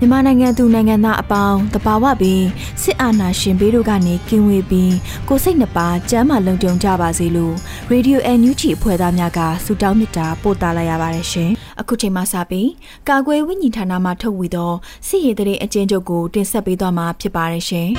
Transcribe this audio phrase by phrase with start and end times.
[0.00, 2.44] မြန်မာနိုင်ငံသူနိုင်ငံသားအပေါင်းတဘာဝပြီး
[2.82, 4.94] စစ်အာဏာရှင်ဘေးတို့ကနေကင်းဝေးပြီး
[5.28, 7.54] ကိုစိတ်နှပါကျမ်းမာလုံခြုံကြပါစေလို့
[7.92, 12.68] Radio NUG အဖွဲ့သားများကဆုတောင်းမေတ္တာပို့သလိုက်ရပါတယ်ရှင်။အခုချိန်မှစပြီး
[13.08, 14.72] ကာကွယ်ဝိညာဉ်ဌာနမှထုတ်ဝေသော
[15.06, 17.88] စစ်ရေးတရေအကျဉ်းချုပ်ကိုတင်ဆက်ပေးသွားမှာဖြစ်ပါတယ်ရှင်။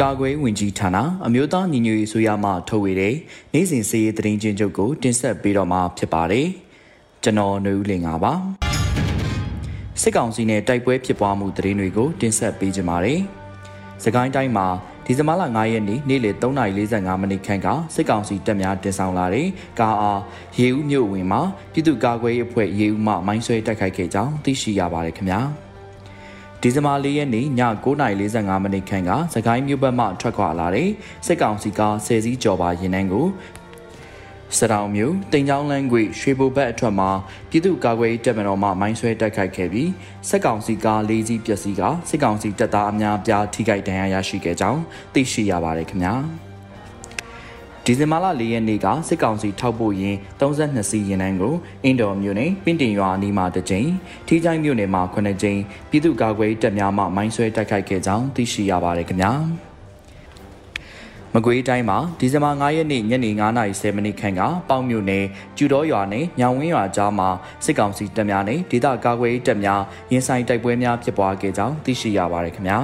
[0.00, 3.14] ကာကွယ်ဝင်ကြီးဌာနအမျိုးသားညီညွတ်ရေးဆိုရမှထုတ်ဝေတဲ့
[3.52, 6.48] နိုင်စဉ်စည်ရေးသတင်းချင်းချုပ်ကိုတင်ဆက်ပေးတော့မှာဖြစ်ပါတယ်။
[7.26, 8.32] ကျွန်တော်ຫນွေဦးလင်ပါပါ
[10.02, 13.20] စစ်ကောင်စီနဲ့တိုက်ပွဲဖြစ်ပွားမှုသတင်းတွေကိုတင်ဆက်ပေးကြပါမယ်။
[14.04, 14.66] စကိုင်းတိုင်းမှာ
[15.04, 20.20] ဒီဇင်ဘာလ9ရက်နေ့နေ့လယ်3:45မိနစ်ခန့်ကစစ်ကောင်စီတပ်များတင်ဆောင်လာတဲ့ကားအား
[20.58, 21.40] ရေဦးမြို့ဝင်မှာ
[21.72, 25.40] ပြည်သူ့ကာကွယ်ရေးအဖွဲ့ရေဦးမှမိုင်းဆွဲတိုက်ခိုက်ခဲ့ကြောင်းသိရှိရပါတယ်ခင်ဗျာ။
[26.60, 27.46] ဒီဇင်ဘာ၄ရက်နေ့ည
[27.84, 30.88] 9:45မိနစ်ခန့်ကစကိုင်းမြို့ဘက်မှထွက်ခွာလာတဲ့
[31.26, 33.26] စစ်ကောင်စီကဆယ်စည်းကြော်ပါရင်နှန်းကို
[34.58, 37.10] စတောင်မျိုးတင်ချောင်းလန်းကွေရွှေဘိုဘက်အထွက်မှာ
[37.50, 39.90] ပြည်သူ့ကာကွယ်ရေးတပ်မတော်မှမိုင်းဆွဲတိုက်ခိုက်ခဲ့ပြီး
[40.28, 44.80] စက်ကောင်စီကားလေးစီးပျက်စီးကစစ်ကောင်စီတပ်သားအများပြားထိခိုက်ဒဏ်ရာရရှိခဲ့ကြောင်း
[45.14, 46.14] သိရှိရပါတယ်ခင်ဗျာ
[47.84, 51.54] ဒီဇင်ဘာလ၄ရက်နေ့ကစစ်ကောင်စီထောက်ပို့ရင်32စီးရင်နှန်းကို
[51.84, 53.88] အင်ဒိုမြို့နယ်ပင်တင်ရွာအနီးမှာတစ်ကြိမ်
[54.26, 55.60] ထီးချိုင်းမြို့နယ်မှာ9ကြိမ်
[55.90, 59.32] ပြည်သူ့ကာကွယ်ရေးတပ်များမှမိုင်းဆွဲတိုက်ခိုက်ခဲ့ကြောင်းသိရှိရပါတယ်ခင်ဗျာ
[61.34, 65.24] မကွေးတိုင်းမှာဒီဇင်ဘာ9ရက်နေ့ညနေ9:30မိနစ်ခန့်ကပေါင်မြို့နယ်
[65.56, 67.28] ကျူတော်ရွာနဲ့ညောင်ဝင်းရွာကြားမှာ
[67.64, 69.82] စစ်ကောင်စီတပ်များနဲ့ဒေသကာကွယ်ရေးတပ်များ
[70.12, 72.78] ရင်ဆိုင်တိုက်ပွဲများဖြစ်ပွားခဲ့ကြောင်းသိရှိရပါတယ်ခင်ဗျာ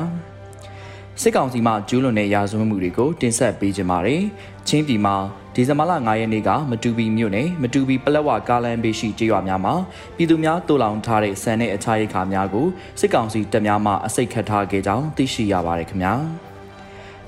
[1.22, 4.22] စစ်ကောင်စီမှကျူးလွန်တဲ့ရာဇဝတ်မှုတွေကိုတင်ဆက်ပေးကြပါမယ်။
[4.68, 5.16] ချင်းပြည်မှာ
[5.54, 9.74] ဒီဇင်ဘာလ9ရက်နေ့ကမတူပီမြို့နယ်မတူပီပလက်ဝကားလမ်းဘေးရှိကျေးရွာများမှာ
[10.16, 12.66] ပြည်သူများတူလောင်ထားတဲ့ဆန်နဲ့အခြားရိက္ခာများကို
[13.00, 16.14] စစ်ကောင်စီတပ်များမှအစိတ်ခတ်ထားခဲ့ကြောင်းသိရှိရပါတယ်ခင်ဗျာ။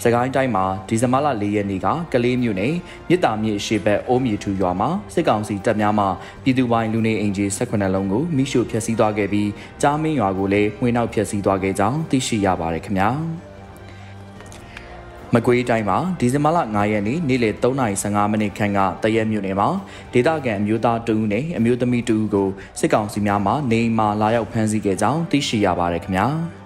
[0.02, 2.74] စကိုင်းတိုင်းမှာဒီဇင်ဘာလ၄ရက်နေ့ကကလေးမြို့နယ်
[3.08, 6.06] မြစ်တာမြစ်ရှေ့ဘက်အိုးမြေထူရွာမှာစစ်ကောင်စီတပ်များမှ
[6.42, 9.50] ပြည်သူပိုင်းလူနေအိမ်ကြီး18လုံးကိုမိရှို့ဖျက်ဆီးသွားခဲ့ပြီး
[9.82, 13.10] ကြားမင်းရွာကိုလည်းမှွေနောက်ဖျက်ဆီးသွားခဲ့ကြောင်းသိရှိရပါတယ်ခင်ဗျာ
[15.34, 19.68] မကွေးတိုင်းမှာဒီဇင်ဘာလ9ရက်နေ့နေ့လယ်3:15မိနစ်ခန့်ကတရက်မြို့နယ်မှာ
[20.12, 26.28] ဒေသခံအမျိုးသားတဦးနဲ့အမျိုးသမီးတဦးကိုစစ်ကောင်စီများမှနေအိမ်မှာလာရောက်ဖမ်းဆီးခဲ့ကြောင်းသိရှိရပါတယ်ခင်ဗျာ။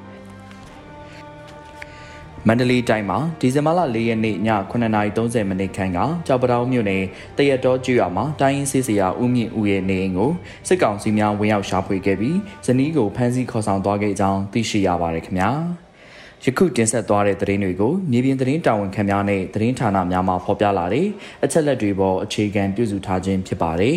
[2.46, 4.36] မန္တလေးတိုင်းမှာဒီဇင်ဘာလ၄ရက်နေ့ည
[4.70, 7.02] 9:30မိနစ်ခန့်ကကြောက်ပတောင်းမြို့နယ်
[7.36, 10.30] တရတော်ကျွော်မှာတိုင်းရင်းစစ်စရာဦးမြင့်ဦးရဲ့နေအိမ်ကို
[10.68, 15.50] စစ်ကောင်စီများဝင်ရောက်ရှာဖွေခဲ့ပြီးဇနီးကိုဖမ်းဆီးခေါ်ဆောင်သွားခဲ့ကြောင်းသိရှိရပါတယ်ခင်ဗျာ
[16.44, 21.06] ယခုတင်ဆက်သွားတဲ့သတင်းတွေကိုမြေပြင်သတင်းတာဝန်ခံများနဲ့သတင်းဌာနများမှဖော်ပြလာတဲ့
[21.44, 23.96] အချက်လက်တွေပေါ်အခြေခံပြုစုထားခြင်းဖြစ်ပါတယ်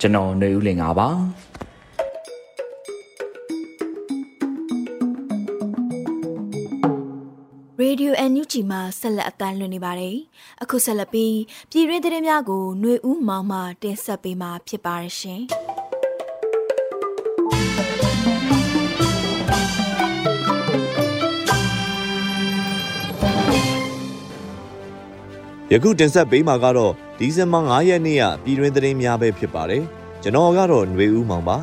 [0.00, 1.08] ကျွန်တော်ຫນွေဦးလင်ပါ
[8.53, 10.15] Radio NUG မှာဆက်လက်အသံလွှင့်နေပါတယ်။
[10.63, 11.35] အခုဆက်လက်ပြီး
[11.71, 15.41] ပြည်တွင်းသတင်းများကိုຫນွေဦးမောင်မှတင်ဆက်ပေးမှာဖြစ်ပါရရှင်။
[25.71, 29.83] ယခုတင်ဆက်ပေးမှာကတော့ဒီဇင်ဘာ9ရက်နေ့ကပြည်တွင်းသတင်းများပဲဖြစ်ပါတယ်။
[30.21, 31.57] ကျွန်တော်ကတော့ຫນွေဦးမောင်ပါ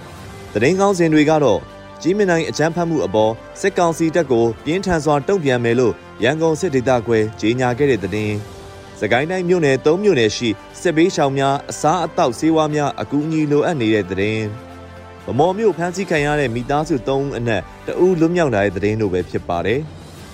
[0.52, 1.60] ။သတင်းကောင်းစင်တွေကတော့
[2.02, 8.37] ကြီးမနိုင်အကြမ်းဖက်မှုအပေါ်စစ်ကောင်စီတပ်ကိုပြင်းထန်စွာတုံ့ပြန်မယ်လို့ ရန်ကုန်စစ်ဒေသခွဲကြေညာခဲ့တဲ့တဲ့င်း။
[8.99, 10.49] စကိုင်းတိုင်းမြို့နယ်၃မြို့နယ်ရှိ
[10.81, 14.47] စစ်ဘေးရှောင်များအစားအသောက်ဆေးဝါးများအကူအညီလိုအပ်နေတဲ့တဲ့င်း။
[15.25, 19.79] ဗမော်မြို့ဖမ်းဆီးခံရတဲ့မိသားစု၃ဦးအနက်တဦးလွတ်မြောက်လာတဲ့တဲ့င်းတို့ပဲဖြစ်ပါတယ်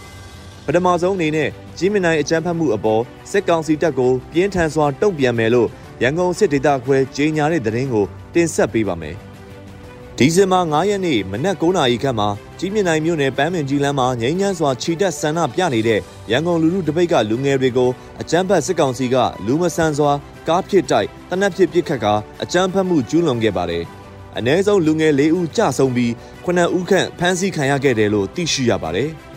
[0.65, 5.69] ။ပထမဆုံးအနေနဲ့ကြီးမနိုင်အကြမ်းဖက်မှုအပေါ်စစ်ကောင်စီတပ်ကိုပြင်းထန်စွာတုံ့ပြန်မယ်လို့
[6.03, 9.17] ရန်ကုန်စစ်ဒေသခွဲကြေညာတဲ့တဲ့င်းကိုတင်ဆက်ပေးပါမယ်။
[10.21, 12.29] ဒီဇင်ဘာ9ရက်နေ့မနက်9:00နာရီခန့်မှာ
[12.59, 15.99] ကြီးမြင့်နိုင်မြို့နယ်ပန်းမင်ကြီးလမ်းမှာငိမ့်ညမ်းစွာခြိတက်ဆန္ဒပြနေတဲ့
[16.31, 17.89] ရန်ကုန်လူလူတပိတ်ကလူငယ်တွေကို
[18.21, 20.11] အကြမ်းဖက်စစ်ကောင်စီကလူမဆန်စွာ
[20.47, 22.05] ကားဖြစ်တိုက်တနက်ဖြစ်ပစ်ခတ်က
[22.43, 23.83] အကြမ်းဖက်မှုကျူးလွန်ခဲ့ပါတယ်။
[24.37, 26.11] အ ਨੇ ဆုံးလူငယ်၄ဦးကြဆုံးပြီး
[26.45, 29.09] 9ဦးခန့်ဖမ်းဆီးခံရခဲ့တယ်လို့သိရှိရပါတယ်။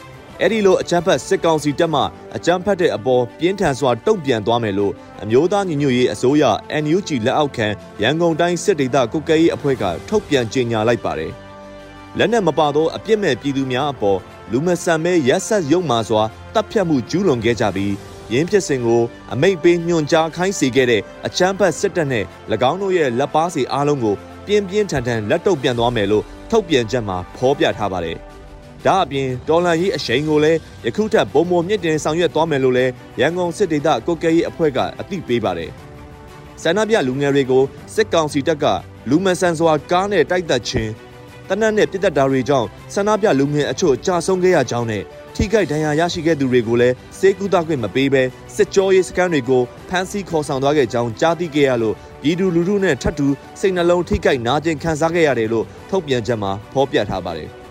[0.45, 2.03] အဲ့ဒီလိုအကြမ်းဖက်စစ်ကောင်စီတပ်မှ
[2.37, 4.93] အကြမ်းဖက်တဲ့အပေါ်ပြင်းထန်စွာတုံ့ပြန်သွားမယ်လို့
[5.23, 6.45] အမျိုးသားညီညွတ်ရေးအစိုးရ
[6.83, 7.67] NUG လက်အောက်ခံ
[8.03, 11.33] ရန်ကုန်တိုင်းစစ်ဒေသကုတ်ကဲရေးအဖွဲ့ကထုတ်ပြန်ကြေညာလိုက်ပါတယ်။
[12.19, 14.19] လက်နက်မပါသောအပြစ်မဲ့ပြည်သူများအပေါ်
[14.53, 16.23] လူမဆန်မဲရက်ဆက်ရုံမာစွာ
[16.55, 17.95] တပ်ဖြတ်မှုကျူးလွန်ခဲ့ကြပြီး
[18.33, 19.03] ရင်းဖြစ်စဉ်ကို
[19.33, 22.25] အမိတ်ပေးညွှန်ကြားခိုင်းစေခဲ့တဲ့အချမ်းဖတ်စစ်တပ်နဲ့၎
[22.71, 24.15] င်းတို့ရဲ့လက်ပါစီအားလုံးကို
[24.47, 28.19] ပြင်းပြင်းထန်ထန်လက်တုပ်ပြန်သွားမယ်လို့ထုတ်ပြန်ချက်မှာဖော်ပြထားပါတယ်။
[28.87, 35.71] ဒါအပြင်တော်လန်ရေးအရှိန်ကိုလည်းယခုထပ်ပုံမမြင့်တင်ဆောင်ရွက်သွားမယ်လို့လည်းရန်ကုန်စစ်ဒေသကုတ်ကဲရေးအဖွဲ့ကအသိပေးပါတယ်။
[36.63, 37.65] ဆန္ဒပြလူငယ်တွေကို
[37.95, 38.65] စစ်ကောင်စီတပ်က
[39.11, 40.93] လူမဆန်စွာကားနဲ့တိုက်တက်ခြင်း
[41.49, 45.03] တနက်နဲ့ပြစ်တက်တာတွေကြောင့်ဆန္ဒပြလူငယ်အချို့ကြာဆုံးခဲ့ရကြောင်းနဲ့
[45.35, 48.23] ထိခိုက်ဒဏ်ရာရရှိခဲ့သူတွေကိုလည်းစေကူတာခွင့်မပေးဘဲ
[48.57, 53.27] စစ်ကြောရေးစခန်းတွေကိုဖမ်းဆီးခေါ်ဆောင်သွားခဲ့ကြောင်းကြားသိခဲ့ရလို့ပြည်သူလူထုနဲ့ထပ်တူ
[53.61, 57.51] စိတ်နှလုံးထိခိုက်နာကျင်ခံစားခဲ့ရတယ်လို့ထုတ်ပြန်ချက်မှာဖော်ပြထားပါတယ်။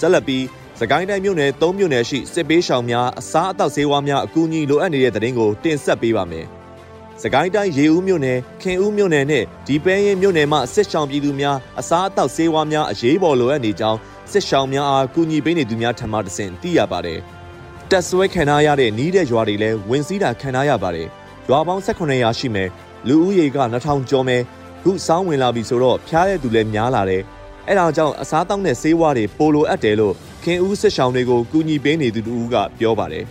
[0.00, 0.44] ဆက်လက်ပြီး
[0.80, 6.46] စကိုင်းတိုင်းမြို့နယ်၃မြို့နယ်ရှိစစ်ပေးရှောင်များအစားအသောက်ဆေးဝါးများအကူအညီလိုအပ်နေတဲ့တဲ့တင်ကိုတင်ဆက်ပေးပါမယ်။
[7.22, 13.98] စကိုင်းတိုင်းရေဦးမြို့နယ်ခင်ဦးမြို့နယ်နဲ့ဒီပဲရင်မြို့နယ်မှစစ်ရှောင်ပြည်သူများအစားအသောက်ဆေးဝါးများအရေးပေါ်လိုအပ်နေကြောင်း
[14.32, 17.18] စစ်ရှောင်များအားကူညီပေးနေသူများထံမှတဆင့်သိရပါတယ်။
[17.90, 21.08] တက်ဆွဲခံထားရတဲ့နီးတဲ့ရွာတွေလည်းဝင်စည်းတာခံထားရပါတယ်။
[21.48, 22.68] ရွာပေါင်း18ရာရှိမယ်
[23.08, 24.42] လူဦးရေက2000ကျော်မယ်
[24.82, 27.22] ခုစောင်းဝင်လာပြီဆိုတော့ဖျားတဲ့သူလည်းများလာတယ်။
[27.68, 33.24] အဲဒါကြောင့်အစားတောင်းတဲ့ဆေးဝါးတွေပိုလိုအပ်တယ်လို့ခင်ဦးစစ်ဆောင်တွေကိုကူညီပေးနေသူတူကပြောပါတယ်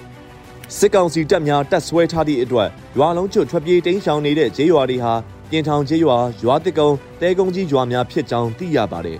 [0.77, 5.13] စစ်ကောင်စီတပ်များတပ်ဆွဲထားသည့်အတွက်ရွာလုံးကျွတ်ထွက်ပြေးတိမ်းရှောင်နေတဲ့ဂျေးရွာတွေဟာ
[5.49, 6.89] ပြင်ထောင်ဂျေးရွာရွာတစ်ကုံ
[7.21, 9.19] တဲကုန်းကြီးရွာများဖြစ်ကြောင်းသိရပါတယ်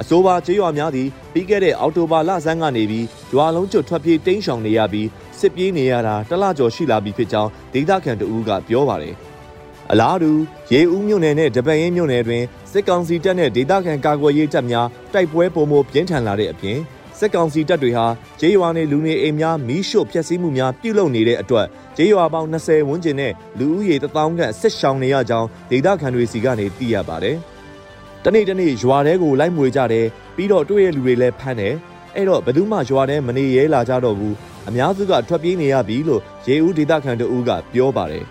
[0.00, 5.08] အဆိုပါဂျေးရွာများသည်ပြီးခဲ့တဲ့အောက်တိုဘာလဆန်းကနေပြီးရွာလုံးကျွတ်ထွက်ပြေးတိမ်းရှောင်နေရပြီး
[5.38, 9.14] စစ်ပြေးနေရတာတလကျော်ရှိလာပြီဖြစ်ကြောင်းဒေသခံတအူးကပြောပါတယ်
[9.90, 10.30] အလားတူ
[10.72, 12.42] ရေဦးမြို့နယ်နဲ့တပန်ရင်မြို့နယ်တွင်
[12.76, 16.78] စစ်ကောင်စီတပ်နဲ့ဒေသခံကာကွယ်ရေးတပ်များတိုက်ပွဲပုံမပြင်းထန်လာတဲ့အပြင်
[17.18, 18.06] စစ်ကောင်စီတပ်တွေဟာ
[18.40, 27.36] ဂျေးရွာနယ်လူနေအိမ်များမီးရှို့ဖျက်ဆီးမှုများပြုလုပ်နေတဲ့အတွက်ဂျေးရွာပေါင်း20ဝန်းကျင်နဲ့လူဦးရေ1000ခန့်စစ်ရှောင်နေရကြောင်းဒေသခံတွေစီကနေသိရပါတယ်။
[28.24, 30.06] တနေ့တနေ့ရွာတဲကိုလိုက်မွေကြတယ်
[30.36, 31.74] ပြီးတော့တွေ့ရလူတွေလည်းဖမ်းတယ်
[32.14, 34.34] အဲ့တော့ဘယ်သူမှရွာထဲမနေရဲလာကြတော့ဘူး
[34.68, 38.24] အများစုကထွက်ပြေးနေရပြီလို့ရေဦးဒေသခံတို့ကပြောပါတယ်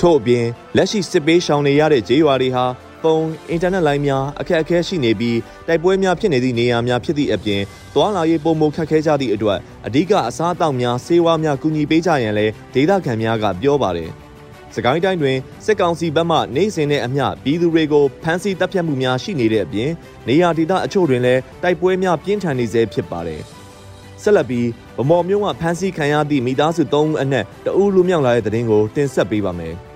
[0.00, 2.64] ထို့အပြင်လက်ရှိစစ်ပေးရှောင်နေရတဲ့ဂျေးရွာတွေဟာ
[3.04, 3.18] ပုံ
[3.50, 7.60] အင်တာနက်လိုင်းများအခက်အခဲရှိနေပြီးတိုက်ပွဲများဖြစ်နေသည့်နေရာများဖြစ်သည့်အပြင်
[7.94, 14.10] သွာလာရေးပုံမခက်ခဲကြသည့်အတွက်အ धिक အစားအသောက်များဆေးဝါးများကူညီပေးကြရန်လဲဒေသခံများကပြောပါတယ်။
[14.74, 19.90] စကိုင်းတိုင်းတွင်စစ်ကောင်စီဘက်မှနေစဉ်နဲ့အမျှပြည်သူတွေကိုဖမ်းဆီးတပ်ဖြတ်မှုများရှိနေတဲ့အပြင်
[20.28, 23.40] နေရာဒေသအချို့တွင်လည်းတိုက်ပွဲများပြင်းထန်နေဆဲဖြစ်ပါတယ်။
[24.22, 24.68] ဆက်လက်ပြီး
[24.98, 29.76] ဗမော်မျိုးကဖမ်းဆီးခံရသည့်မိသားစု၃ဦးအနက်တဦးလူမြောက်လာတဲ့တဲ့တင်ကိုတင်ဆက်ပေးပါမယ်။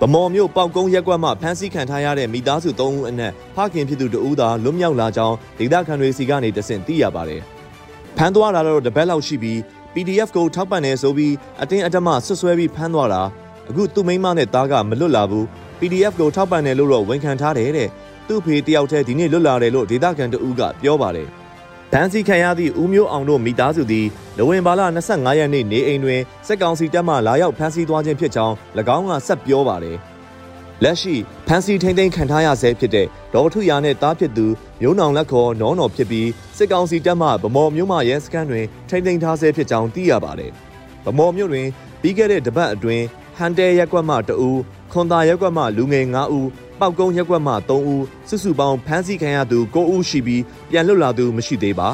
[0.00, 7.42] ဗမော်မြို့ပေါက်ကုန်းရက်ကွက်မှဖမ်းဆီးခံထားရတဲ့မိသားစု၃ဦးအနက်ဖခင်ဖြစ်သူတဦးသာလွတ်မြောက်လာကြောင်းဒေသခံတွေစီကနေတဆင့်သိရပါတယ်။
[8.16, 9.58] ဖမ်းသွားတာတော့တပတ်လောက်ရှိပြီး
[9.94, 13.22] PDF ကိုထောက်ပံ့နေဆိုပြီးအတင်းအဓမ္မဆွဆွဲပြီးဖမ်းသွားတာ
[13.68, 15.44] အခုသူ့မိန်းမနဲ့သားကမလွတ်လာဘူး
[15.80, 17.88] PDF ကိုထောက်ပံ့တယ်လို့တော့ဝန်ခံထားတယ်တဲ့
[18.28, 21.30] သူ့ဖေတယောက်တည်းဒီနေ့လွတ်လာတယ်လို့ဒေသခံတဦးကပြောပါတယ်။
[21.96, 24.06] ဒန်းစီခံရသည့်ဦးမျိုးအောင်တို့မိသားစုသည်
[24.36, 24.80] နိုဝင်ဘာလ
[25.10, 28.54] 25ရက်နေ့နေအိမ်တွင်စက်ကောင်စီတပ်မှလာရောက်ဖမ်းဆီးသွားခြင်းဖြစ်ကြောင်း၎
[28.96, 29.96] င်းကဆက်ပြောပါတယ်။
[30.82, 31.14] လက်ရှိ
[31.46, 34.46] ဖမ်းဆီးထိန်းသိမ်းခံထားရဆဲဖြစ်တဲ့ဒေါ်ထုရနဲ့တားဖြစ်သူ
[34.80, 40.50] မျိုးနောင်လက်ခေါ်နောနော်ဖြစ်ပြီးစစ်ကောင်စီတပ်မှဗမော်မျိုးမရဲစခန်းတွင်ထိန်းသိမ်းထားဆဲဖြစ်ကြောင်းသိရပါတယ်။
[41.04, 41.66] ဗမော်မျိုးတွင်
[42.00, 43.04] ပြီးခဲ့တဲ့တပတ်အတွင်း
[43.38, 44.50] ဟန်တဲရက်ကွက်မှတအူ
[44.92, 46.48] ခွန်သာရက်ကွက်မှလူငယ်9ဦး
[46.80, 51.90] ပောက်ကုန်းရက်ကွက်မှ3ဦးစုစုပေါင်းဖမ်းဆီးခံရသူ9ဦးရှိပြီးပြန်လွတ်လာသူမရှိသေးပါ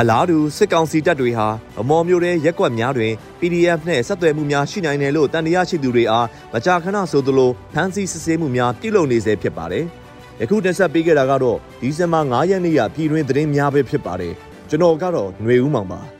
[0.00, 1.48] အလားတူစစ်ကောင်စီတပ်တွေဟာ
[1.80, 9.84] အမော်မျိုးတဲ့ရက်ကွက်များတွင် PDF နဲ့ဆက်သွယ်မှုများရှိနိုင်တယ်လို့တန်တရားရှိသူတွေအားမကြာခဏဆိုသလိုဖမ်းဆီးစစ်ဆေးမှုများပြုလုပ်နေစေဖြစ်ပါတယ်။
[10.40, 14.34] ယခုတင်ဆက်ပေးခဲ့တာကတော့ဒီဇင်ဘာ9ရက်နေ့ရပြည်တွင်သတင်းများပဲဖြစ်ပါတယ်။
[14.68, 16.02] ကျွန်တော်ကတော့ຫນွေဦးမောင်ပါ။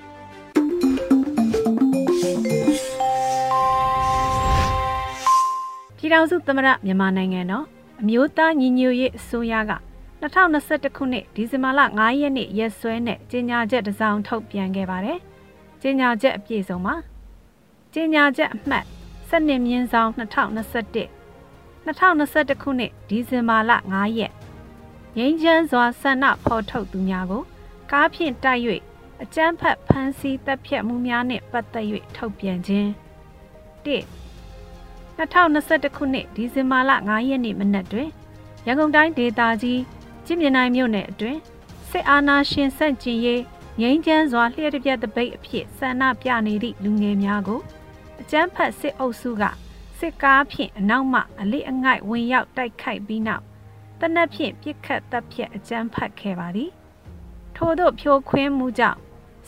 [6.11, 7.65] ပြည်ထောင်စုသမ္မတမြန်မာနိုင်ငံတော်
[8.01, 9.73] အမျိုးသားညီညွတ်ရေးအစိုးရက
[10.23, 15.19] 2021ခုနှစ်ဒီဇင်ဘာလ9ရက်နေ့ရက်စွဲနဲ့ကြေညာချက်တစ်စောင်ထုတ်ပြန်ခဲ့ပါတယ်။
[15.83, 16.95] ကြေညာချက်အပြည့်စုံပါ။
[17.95, 18.85] ကြေညာချက်အမှတ်
[19.29, 21.07] 7မြင်းဆောင်2021
[21.87, 24.33] 2021ခုနှစ်ဒီဇင်ဘာလ9ရက်
[25.17, 27.43] ငိမ့်ချမ်းစွာဆန္ဒဖော်ထုတ်သူများကို
[27.91, 28.61] ကားဖြင့်တိုက်၍
[29.23, 31.87] အကြမ်းဖက်ဖမ်းဆီးတပ်ဖြတ်မှုများနှင့်ပတ်သက်၍
[32.17, 32.91] ထုတ်ပြန်ခြင်း
[33.85, 34.20] 1
[35.21, 38.09] 2021ခုနှစ်ဒီဇင်ဘာလ9ရက်နေ့မနက်တွင်
[38.67, 39.81] ရန်ကုန်တိုင်းဒေသကြီး
[40.27, 41.41] ကြည်မြနိုင်မြို့နယ်အတွင်း
[41.91, 43.43] စစ်အာဏာရှင်ဆန့်ကျင်ရေး
[43.81, 47.61] ငြိမ်းချမ်းစွာလျှက်တပြက်တပိတ်အဖြစ်ဆန္ဒပြနေသည့်လူငယ်များကို
[48.21, 49.43] အကြမ်းဖက်စစ်အုပ်စုက
[49.99, 53.45] စစ်ကားဖြင့်အနောက်မှအလေးအငိုက်ဝင်ရောက်တိုက်ခိုက်ပြီးနောက်
[54.01, 56.71] တနက်ဖြင့်ပြစ်ခတ်တပ်ဖြတ်အကြမ်းဖက်ခဲ့ပါသည်
[57.57, 58.99] ထို့သောဖြိုခွင်းမှုကြောင့်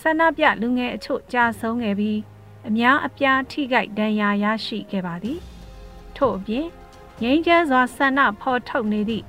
[0.01, 2.19] ဆန္ဒပြလူငယ်အချို့ကြာဆုံးခဲ့ပြီး
[2.69, 5.41] အများအပြားထိခိုက်ဒဏ်ရာရရှိခဲ့ပါသည်
[6.23, 6.67] ထို့အပြင်
[7.23, 9.25] ငြိမ်းချမ်းစွာဆန္ဒဖော်ထုတ်နေသည့်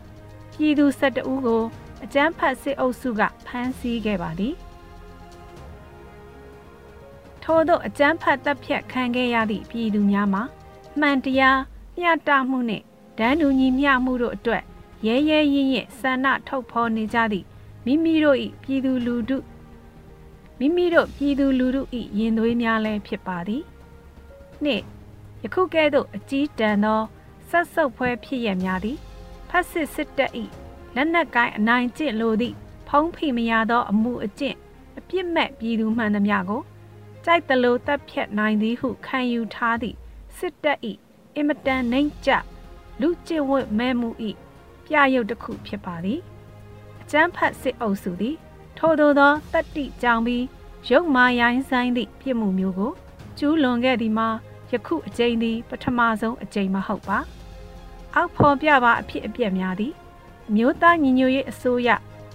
[0.58, 1.64] ပြည်သူ၁၁ဦးကို
[2.04, 4.56] အကြမ်းဖက်စစ်အုပ်စုကဖမ်းဆီးခဲ့ပါသည်
[7.44, 10.44] ထို့သောအကြမ်းဖက်တပ်ဖြတ်ခံခဲ့ရသည့်ပြည်သူများမှာ
[11.00, 11.60] မှန်တရား
[12.00, 12.84] မျှတမှုနှင့်
[13.18, 14.64] ဒန်းတူညီမျှမှုတို့အတွက်
[15.06, 17.46] ရဲရဲရင့်ရင့်ဆန္ဒထုတ်ဖော်နေကြသည့်
[17.86, 19.38] မိမိတို့၏ပြည်သူလူထု
[20.60, 21.82] မိမိတို့ပြည်သူလူထု၏
[22.18, 23.64] ရင်သွေးများလည်းဖြစ်ပါသည်
[24.64, 24.84] နှင့်
[25.44, 27.02] ယခုကဲ့သို့အကြီးတန်းသော
[27.50, 28.98] ဆက်ဆုပ်ဖွဲဖြစ်ရများသည်
[29.50, 30.32] ဖက်စစ်စစ်တပ်၏
[30.96, 32.56] လက်နက်ကိုင်းအနိုင်ကျင့်လိုသည့်
[32.88, 34.58] ဖုံးဖိမရသော အမှုအကျင့်
[34.98, 36.62] အပြစ်မဲ့ပြည်သူမှန်သမျှကို
[37.26, 39.96] ကြိုက်တလို့တပ်ဖြတ်နိုင်သည်ဟုခံယူထားသည့်
[40.38, 40.80] စစ်တပ်၏
[41.36, 42.32] အင်မတန်နှိမ့်ကျ
[43.02, 44.10] လူကျင့်ဝတ်မဲမှု၏
[44.86, 46.20] ပြရုပ်တစ်ခုဖြစ်ပါသည်
[47.02, 48.36] အကျန်းဖတ်စစ်အုပ်စုသည်
[48.78, 50.46] ထို့သောသောတတ္တိကြောင့်ပြီး
[50.90, 52.92] ရုပ်မာရိုင်းဆိုင်သည့်ပြစ်မှုမျိုးကို
[53.38, 54.30] ကျူးလွန်ခဲ့သည်မှာ
[54.74, 57.20] ယခုအကြိမ်သည် ပထမဆုံးအကြိမ်မဟုတ်ပါ
[58.16, 59.94] အောက်ဖော်ပြပါအဖြစ်အပျက်များသည်
[60.50, 61.90] အမျိုးသားညီညွတ်ရေးအစိုးရ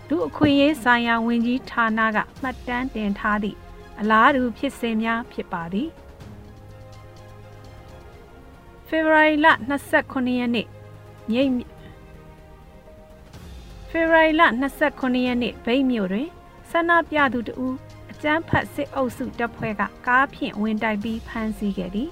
[0.09, 3.57] လူအခွင့်အရေးဆိုင်ရာဝန်ကြီးဌာနကမှတ်တမ်းတင်ထားသည့်
[4.00, 5.88] အလားတူဖြစ်စဉ်များဖြစ်ပါသည်
[8.87, 9.47] ဖေဖော်ဝါရီလ
[9.92, 10.66] 29ရက်နေ့
[11.30, 11.52] မြိတ်
[13.88, 14.42] ဖေဖော်ဝါရီလ
[14.85, 16.28] 29ရက်နေ့ဗိတ်မြို့တွင်
[16.71, 17.75] ဆန္ဒပြသူတဦး
[18.11, 22.11] အကြမ်းဖက်စစ်အုပ်စုတပ်ဖွဲ့ကကားဖြင့်ဝင်တိုက်ပြီးဖမ်းဆီးခဲ့သည်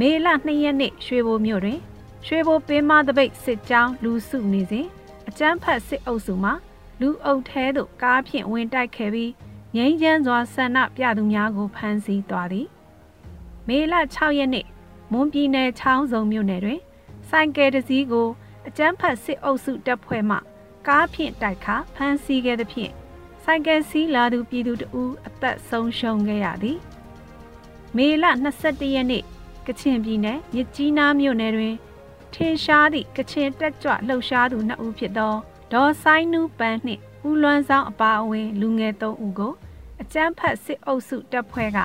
[0.00, 1.80] မေလ2ရက်နေ့ရွှေဘိုမြို့တွင်
[2.26, 4.86] ရွှေဘိုပင်မသပိတ်စစ်ကြောင်းလူစုနေစဉ်
[5.28, 6.50] အကြမ်းဖက်စစ်အုပ်စုမှ
[7.00, 9.32] လူအုပ်ထဲသို့ကားဖြင့်ဝင်တိုက်ခဲ့ပြီး
[9.76, 12.66] ငိမ့်ချမ်းစွာဆန္ဒပြသူများကိုဖမ်းဆီးသွားသည်
[13.68, 14.66] မေလ6ရက်နေ့
[15.12, 16.80] မွန်ပြည်နယ်ချောင်းစုံမြို့နယ်တွင်
[17.28, 18.28] ဆိုင်ကယ်တစ်စီးကို
[18.66, 20.36] အကြမ်းဖက်စစ်အုပ်စုတပ်ဖွဲ့မှ
[20.86, 22.92] ကားဖြင့်တိုက်ခါဖမ်းဆီးခဲ့သဖြင့်
[23.44, 26.78] ဆိုင်ကယ်စီးလာသူပြည်သူတဦးအသက်ဆုံးရှုံးခဲ့ရသည်
[27.96, 28.24] မေလ
[28.60, 29.24] 22ရက်နေ့
[29.66, 31.74] ကချင်ပြည်နယ်မြစ်ကြီးနားမြို့နယ်တွင်
[32.34, 35.34] ထင်ရှားသည့်ကချင်တက်ကြွလှုပ်ရှားသူနှစ်ဦးဖြစ်သော
[35.72, 39.52] ဒေါ်ဆိုင်နူပန်းနှင့်ဦးလွမ်းဆောင်အပါအဝင် လူငယ်သုံးဦးကို
[40.02, 41.78] အကြမ်းဖက်စစ်အုပ်စုတပ်ဖွဲ့က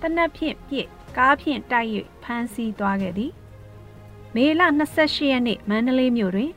[0.00, 1.88] တနက်ဖြင့်ပြစ်ကားဖြင့်တိုက်၍
[2.22, 3.32] ဖမ်းဆီးသွားခဲ့သည်
[4.34, 4.62] မေလ
[4.96, 6.50] 28ရက်နေ့မန္တလေးမြို့တွင်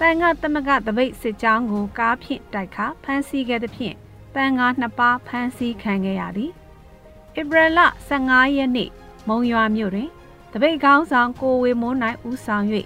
[0.00, 3.94] တန်ခါသမဂတပိတ်စစ်ကြောင်းကိုကားဖြင့်တိုက်ခါဖမ်းဆီးခဲ့သဖြင့်
[4.34, 6.52] တန်ခါနှစ်ပါးဖမ်းဆီးခံခဲ့ရသည်
[7.38, 7.80] ဧပြီလ
[8.18, 8.90] 15ရက်နေ့
[9.28, 10.10] မုံရွာမြို့တွင်
[10.58, 12.64] တပိတ်ကောင်းဆောင်ကိုဝေမိုးနိုင်ဦးဆောင်၍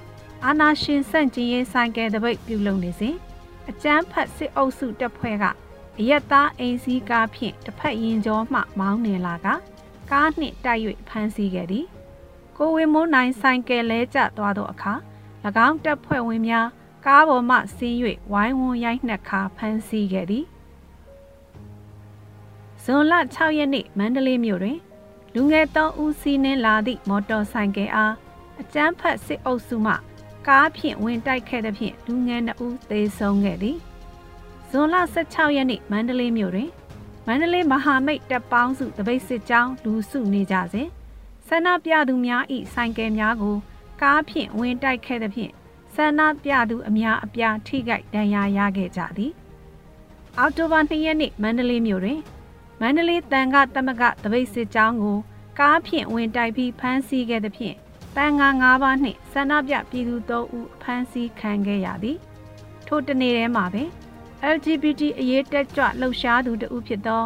[0.44, 3.16] အာနာရှင်စန့်ကျင်ရေးဆိုင်ကယ်တပိတ်ပြုလုပ်နေစဉ်
[3.70, 5.44] အကျန်းဖတ်စစ်အုပ်စုတပ်ဖွဲ့က
[5.98, 9.46] အရက်သားအိမ်စီးကားဖြင့်တစ်ဖက်ရင်ကျော်မှမောင်းနေလာက
[10.10, 11.86] ကားနှင့်တိုက်၍ဖမ်းဆီးခဲ့သည်
[12.56, 14.94] ကိုဝေမိုးနိုင်ဆိုင်ကယ်လဲကျသွားသောအခါ၎
[15.66, 16.68] င်းတပ်ဖွဲ့ဝင်များ
[17.06, 17.96] ကားပေါ်မှဆင်း၍
[18.32, 20.44] ဝိုင်းဝန်းရိုက်နှက်ခါဖမ်းဆီးခဲ့သည်
[22.82, 24.78] ဇွန်လ6ရက်နေ့မန္တလေးမြို့တွင်
[25.34, 28.14] လူငယ်3ဦးစီးနှင်းလာသည့်မော်တော်ဆိုင်ကယ်အား
[28.60, 29.94] အကျန်းဖတ်စစ်အုပ်စုမှ
[30.46, 33.76] ကားဖြင့်ဝင်တိုက်ခဲ့သဖြင့်လူငယ်2ဦးသေဆုံးခဲ့သည်
[34.70, 36.70] ဇွန်လ16ရက်နေ့မန္တလေးမြို့တွင်
[37.26, 40.88] မန္တလေးမဟာမိတ်တပ်ပေါင်းစုတပိတ်စစ်ကြောင်းလူစုနေကြစဉ်
[41.48, 42.42] ဆန္ဒပြသူများ၏
[42.74, 43.56] ဆိုင်ကယ်များကို
[44.02, 45.52] ကားဖြင့်ဝင်တိုက်ခဲ့သဖြင့်
[45.94, 49.32] ဆန္ဒပြသူအများအပြားထိခိုက်ဒဏ်ရာရခဲ့ကြသည်
[50.38, 52.20] အောက်တိုဘာ2ရက်နေ့မန္တလေးမြို့တွင်
[52.80, 55.18] မန္တလေးတန်ခတမကတပိတ်စစ်ကြောင်းကို
[55.58, 57.76] ကားဖြင့်ဝင်တိုက်ပြီးဖမ်းဆီးခဲ့သဖြင့်
[58.16, 62.18] တန်ငါ၅ပါးနှင့်ဆန္ဒပြပြည်သူ၃ဦးဖမ်းဆီးခံခဲ့ရသည်
[62.86, 63.88] ထို့တနေ့တည်းမှာပင်
[64.54, 67.24] LGBT အရေးတက်ကြွလှုပ်ရှားသူတဦးဖြစ်သော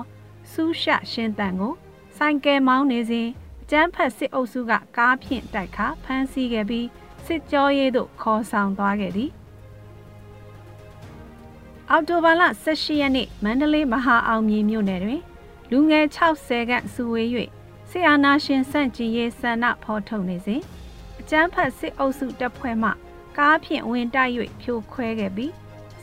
[0.52, 1.74] စူးရှရှင်တန်ကို
[2.16, 3.28] ဆိုင်ကယ်မောင်းနေစဉ်
[3.62, 6.86] အကျန်းဖက်စစ်အုပ်စုကကားဖြင့်တိုက်ခါဖမ်းဆီးခဲ့ပြီး
[7.26, 9.30] စစ်ကြောရေးသို့ခေါ်ဆောင်သွားခဲ့သည်
[11.90, 15.22] အော်တိုဘာလ18ရက်နေ့မန္တလေးမဟာအောင်မြေမြို့နယ်တွင်
[15.76, 17.28] လူငယ်60ခန့်စုဝေး၍
[17.90, 20.62] ဆီအာနာရှင်စန့်ကျင်ရေးဆန္ဒဖော်ထုတ်နေစဉ်
[21.20, 22.90] အကျန်းဖက်စစ်အုပ်စုတပ်ဖွဲ့မှ
[23.38, 25.52] ကားဖြင့်ဝင်တိုက်၍ဖြိုခွဲခဲ့ပြီး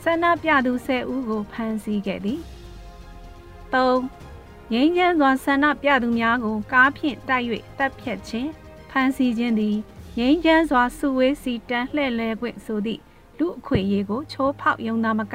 [0.02, 2.40] ဆန္ဒပြသူ10ဦးကိုဖမ်းဆီးခဲ့သည်
[3.72, 7.46] 3ငိမ့်ချမ်းစွာဆန္ဒပြသူများကိုကားဖြင့်တိုက်၍
[7.78, 8.50] တပ်ဖြတ်ခြင်း
[8.90, 9.76] ဖမ်းဆီးခြင်းသည်
[10.18, 13.00] ငိမ့်ချမ်းစွာစုဝေးစီတန်းလှည့်လည်ခွင့်ဆိုသည့်
[13.38, 15.34] လူအခွင့်အရေးကိုချိုးဖောက်ယုံသားမက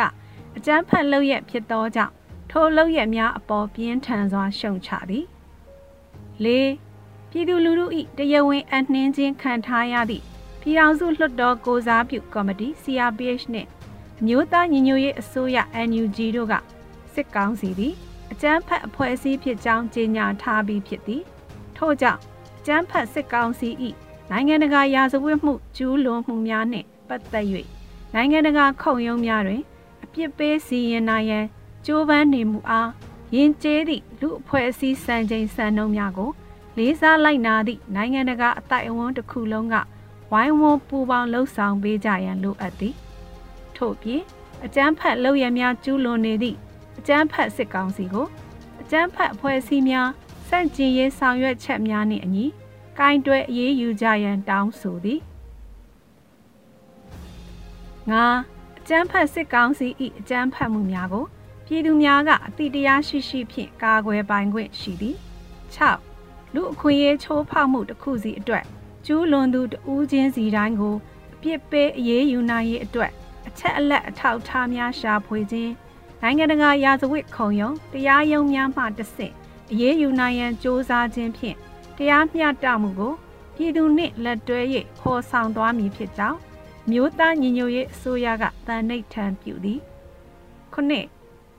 [0.57, 2.13] အကြမ်းဖက်လုပ်ရဖြစ်သောကြောင့်
[2.59, 5.25] ထိုလုပ်ရများအပေါ်ပြင်းထန်စွာရှုံချသည်
[6.43, 6.47] ၄
[7.29, 7.85] ပြည်သူလူထု၏
[8.17, 10.23] တရားဝင်အနှင်းချင်းခံထားရသည့်
[10.61, 13.69] ပြည်ထောင်စုလွှတ်တော်ကိုစားပြုကော်မတီ CRPH နှင့်
[14.19, 15.57] အမျိုးသားညီညွတ်ရေးအစိုးရ
[15.89, 16.53] NUG တို့က
[17.13, 17.93] စစ်ကောင်းစီသည်
[18.31, 21.23] အကြမ်းဖက်အဖွဲ့အစည်းဖြစ်ကြောင်းကြေညာထားပြီးဖြစ်သည်
[21.77, 22.19] ထို့ကြောင့်
[22.57, 23.69] အကြမ်းဖက်စစ်ကောင်စီ၏
[24.31, 27.47] နိုင်ငံတကာရာဇဝတ်မှုကျူးလွန်မှုများနှင့်ပတ်သက်၍
[28.13, 29.61] နိုင်ငံတကာခုံရုံးများတွင်
[30.03, 31.45] အပြစ်ပေးစီရင်နိုင်ရန်
[31.89, 32.89] ကြိုးပမ်းနေမှုအား
[33.35, 36.31] ယဉ်ကျေးသည့်လူအဖွဲ့အစည်းစံချိန်စံနှုန်းများကို
[36.77, 39.75] လေးစားလိုက်နာသည့်နိုင်ငံတကာအတိုက်အဝန်းတစ်ခုလုံးက
[40.31, 42.95] ဝိုင်းဝန်းပူးပေါင်းလှုပ်ဆောင်ပေးကြရန်လိုအပ်သည်
[43.75, 44.21] ထို့ပြင်
[44.65, 46.57] အကြမ်းဖက်လုပ်ရများကျူးလွန်နေသည့်
[46.99, 48.27] အကြမ်းဖက်စစ်ကောင်စီကို
[48.81, 50.09] အကြမ်းဖက်အဖွဲ့အစည်းများ
[50.47, 52.45] စန့်ကျင်ရေးဆောင်ရွက်ချက်များနှင့်အညီ
[52.99, 55.19] ကင်တွယ်အရေးယူကြရန်တောင်းဆိုသည်
[58.11, 58.25] ငါ
[58.79, 59.87] အကြမ်းဖက်စစ်ကောင်စီ၏
[60.19, 61.27] အကြမ်းဖက်မှုများကို
[61.69, 65.17] ပြည်သူများကအတိတရားရှိရှိဖြင့်ကာကွယ်ပိုင်ခွင့်ရှိသည်
[65.75, 68.65] 6လူအခွင့်အရေးချိုးဖောက်မှုတစ်ခုစီအတွက်
[69.05, 70.95] ကျူးလွန်သူတဦးချင်းစီတိုင်းကို
[71.33, 73.11] အပြစ်ပေးအရေးယူနိုင်ရေးအတွက်
[73.47, 75.71] အချက်အလက်အထောက်အထားများရှာဖွေခြင်း
[76.21, 79.33] နိုင်ငံတကာရာဇဝတ်ခုံရုံးတရားရုံးများမှတဆင့်
[79.71, 81.57] အရေးယူနိုင်ရန်စ조사ခြင်းဖြင့်
[81.97, 83.13] တရားမျှတမှုကို
[83.55, 84.59] ပြည်သူနှင့်လက်တွဲ၍
[84.99, 86.39] ဖော်ဆောင်သွားမည်ဖြစ်ကြောင်း
[86.91, 89.79] မြို့သားညီညွတ်ရေးအစိုးရကတန်နှိတ်ထံပြုသည်
[90.73, 91.05] ခုနှစ်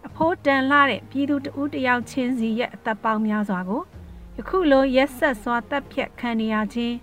[0.07, 3.83] အဖိုးတန်လာတဲ့ပြည်သူတဦးတယောက်ချင်းစီရဲ့အသက်ပေါင်းများစွာကို
[4.37, 6.97] ယခုလိုရက်ဆက်စွာတပ်ဖြတ်ခံနေရခြင်း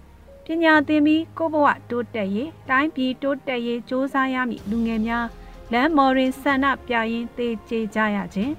[0.45, 5.27] ပညာသင်ပြီးကိုဘဝတိုးတက်ရေးတိုင်းပြည်တိုးတက်ရေးစ조사ရမည်လူငယ်များ
[5.71, 8.53] လမ်းမော်ရင်ဆန္ဒပြရင်းတေကျေကြရခြင်း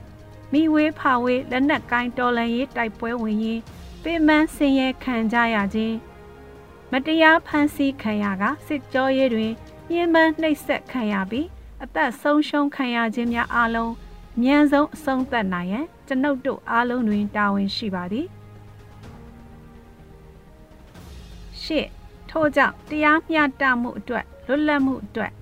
[0.52, 3.60] မိဝေးဖာဝေးလက်နက်ကိုင်းတော်လန်ရေးတိုက်ပွဲဝင်ရင်
[4.02, 5.96] ပင်မဆင်းရဲခံကြရခြင်း
[6.92, 9.52] မတရားဖန်ဆီးခံရကစစ်ကြောရေးတွင်
[9.90, 11.46] ညှဉ်းပန်းနှိပ်စက်ခံရပြီး
[11.82, 14.05] အသက်ဆုံးရှုံးခံရခြင်းများအလုံးအ
[14.42, 18.26] မြန်ဆုံးအဆုံးသတ်နိုင်ရန်ကျွန်ုပ်တို့အားလုံးတွင်တာဝန်ရှိပါသည်
[21.62, 21.88] ရှစ်
[22.30, 25.32] ထို့ကြောင့်တရားမျှတမှုအတွက်လွတ်လပ်မှုအတွက်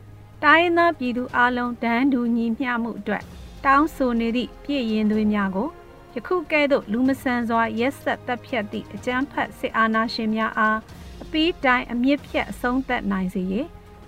[0.44, 3.22] တိုင်းသားပြည်သူအလုံးတန်းတူညီမျှမှုအတွက်
[3.64, 5.68] တောင်းဆိုနေသည့်ပြည်ရင်သွေးများကို
[6.14, 10.78] ယခုကဲ့သို့လူမဆန်စွာရက်ဆက်တပ်ဖြတ်သည့်အကြမ်းဖက်စစ်အာဏာရှင်များအား
[11.22, 13.54] အပီးတိုင်းအမြင့်ဖြတ်အဆုံးသတ်နိုင်စေရ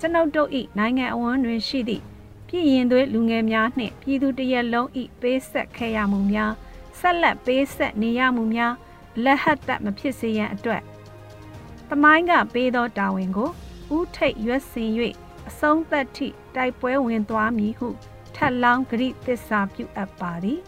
[0.01, 2.05] ကျွန်ုပ်တို့၏နိုင်ငံအဝန်းတွင်ရှိသည့်
[2.49, 4.89] ပြည်ရင်သွေးလူငယ်များနှင့်ပြည်သူတရက်လုံး၏
[5.21, 6.53] ပေးဆက်ခဲ့ရမှုများ
[6.99, 8.75] ဆက်လက်ပေးဆက်နေရမှုများ
[9.25, 10.83] လက်ဟတ်တမဖြစ်စေရန်အတွက်
[11.91, 13.51] တမိုင်းကပေးသောတာဝန်ကို
[13.97, 14.91] ဥထိတ်ရွက်စင်၍
[15.49, 17.89] အဆုံးသက်ထိတိုက်ပွဲဝင်သွားမည်ဟု
[18.35, 20.61] ထက်လောင်းဂရိသစ္စာပြုအပ်ပါသည်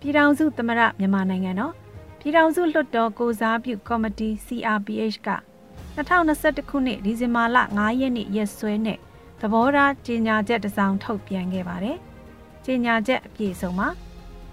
[0.00, 1.72] ပြည်ထောင်စုသမရမြန်မာနိုင်ငံတော်
[2.20, 5.28] ပြည်ထောင်စုလွှတ်တော်ကိုစားပြုကော်မတီ CRPH က
[5.96, 8.98] 2021ခုနှစ်ဒီဇင်ဘာလ9ရက်နေ့ရက်စွဲနဲ့
[9.40, 11.96] သဘောထားကြေညာချက်တစ်စောင်ထုတ်ပြန်ခဲ့ပါတယ်။
[12.64, 13.88] ကြေညာချက်အပြည့်စုံမှာ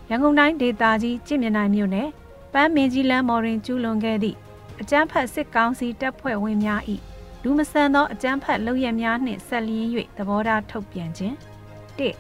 [0.10, 2.10] ရန်ကုန်တိုင်းဒေသကြီးကြည်မြနိုင်မြို့နယ်
[2.54, 4.38] ပန်းမင်းကြီးလမ်းမော်ရင်ကျူးလွန်ခဲ့သည့်
[4.82, 6.82] အကြမ်းဖက်စစ်ကောင်စီတပ်ဖွဲ့ဝင်များ၏
[7.44, 11.36] လူမဆန်သောအကြမ်းဖက်လုပ်ရများနှင့်ဆက်လျင်း၍သဘောထားထုတ်ပြန်ခြင်း
[11.98, 12.12] ၁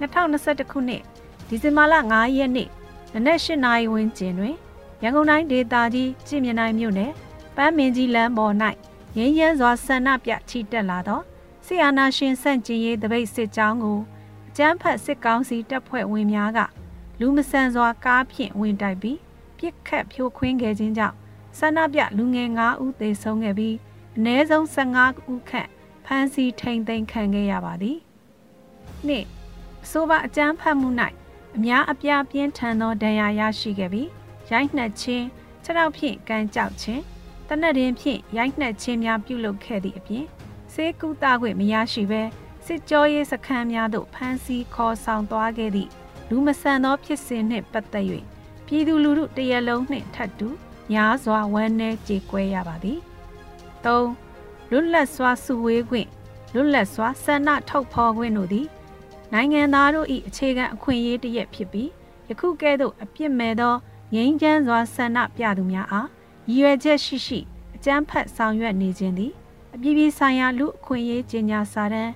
[0.00, 1.02] 2021ခုနှစ်
[1.48, 2.68] ဒီဇင်ဘာလ9ရက်နေ့
[3.14, 4.54] နနက်၈နာရီဝန်းကျင်တွင်
[5.02, 7.12] ရန်ကုန်တိုင်းဒေသကြီးကြည်မြနိုင်မြို့နယ်
[7.56, 8.54] ပန်းမင်းကြီးလမ်းပေါ်၌
[9.16, 11.20] ငင်းရဲစွာဆန္ဒပြချီတက်လာသော
[11.66, 13.98] ဆီအာနာရှင်ဆန့်ကျင်ရေးတပိတ်စစ်ကြောင်းကို
[14.48, 16.60] အကြမ်းဖက်စစ်ကောင်စီတပ်ဖွဲ့ဝင်များက
[17.20, 19.18] လူမဆန်စွာကားဖြင့်ဝင်တိုက်ပြီး
[19.58, 21.16] ပြစ်ခတ်ဖြိုခွင်းခဲ့ခြင်းကြောင့်
[21.58, 23.76] ဆန္ဒပြလူငယ်9ဦးသေဆုံးခဲ့ပြီး
[24.16, 25.68] အနည်းဆုံး15ဦးခန့်
[26.04, 27.98] ဖမ်းဆီးထိန်သိမ်းခံခဲ့ရပါသည်။
[29.06, 29.26] နှစ်
[29.82, 30.88] အဆိုပါအကြမ်းဖက်မှု၌
[31.56, 34.08] အများအပြားပြင်းထန်သောဒဏ်ရာရရှိခဲ့ပြီး
[34.50, 35.26] ရိုက်နှက်ခြင်း
[35.62, 37.02] ခြေထောက်ဖြင့်ကန်ကြောက်ခြင်း
[37.54, 40.24] တနက်ရင်ဖြင့်ရိုက်နှက်ခြင်းများပြုလုပ်ခဲ့သည့်အပြင်
[40.72, 42.22] ဆေးကုသခွင့်မရရှိဘဲ
[42.66, 45.90] စစ်ကြောရေးစခန်းများသို့ဖမ်းဆီးခေါ်ဆောင်သွားခဲ့သည့်
[46.28, 48.06] လူမဆန်သောဖြစ်စဉ်နှင့်ပတ်သက်၍
[48.66, 50.48] ပြည်သူလူထုတရက်လုံးနှင့်ထပ်တူ
[50.92, 53.00] များစွာဝမ်းနည်းကြေကွဲရပါသည်
[53.84, 53.86] ၃
[54.70, 56.08] လွတ်လပ်စွာစုဝေးခွင့်
[56.54, 58.66] လွတ်လပ်စွာဆန္ဒထုတ်ဖော်ခွင့်တို့သည်
[59.32, 61.90] နိုင်ငံသားတို့၏အခြေခံအခွင့်အရေးတစ်ရပ်ဖြစ်ပြီး
[62.28, 63.74] ယခုကဲ့သို့အပြစ်မဲ့သော
[64.14, 66.08] ငြိမ်းချမ်းစွာဆန္ဒပြသူများအား
[66.50, 67.38] ရည်ရွယ်ချက်ရှိရှိ
[67.76, 69.32] အကြမ်းဖက်ဆောင်ရွက်နေခြင်းသည်
[69.74, 72.12] အပြည်ပြည်ဆိုင်ရာလူအခွင့်အရေးကြေညာစာတမ်း